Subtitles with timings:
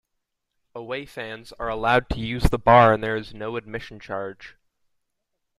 [0.73, 4.57] Away fans are allowed to use the bar and there is no admission charge.